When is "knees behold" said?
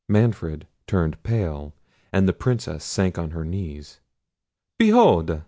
3.45-5.39